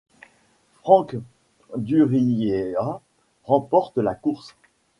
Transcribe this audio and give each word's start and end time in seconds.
Frank 0.81 1.15
Duryea 1.77 3.01
remporte 3.43 3.99
la 3.99 4.15
course. 4.15 4.55